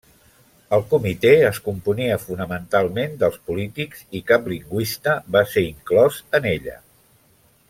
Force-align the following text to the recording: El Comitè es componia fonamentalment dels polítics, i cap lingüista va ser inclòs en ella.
El 0.77 0.85
Comitè 0.93 1.33
es 1.49 1.59
componia 1.67 2.17
fonamentalment 2.23 3.13
dels 3.25 3.39
polítics, 3.51 4.03
i 4.21 4.25
cap 4.33 4.53
lingüista 4.55 5.17
va 5.37 5.49
ser 5.55 5.69
inclòs 5.69 6.23
en 6.41 6.53
ella. 6.59 6.81